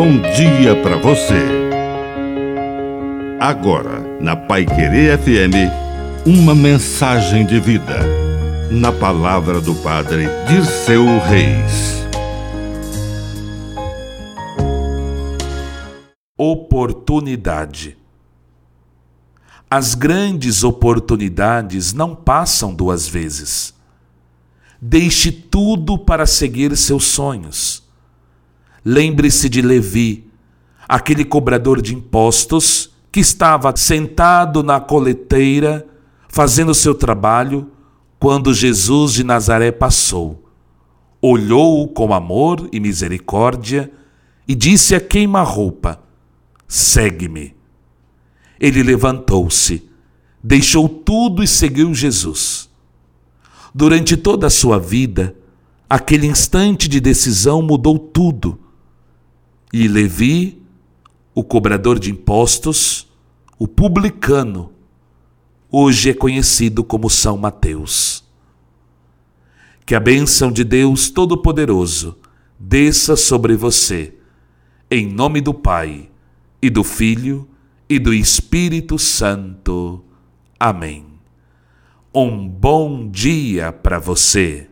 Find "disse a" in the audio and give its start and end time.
44.54-45.00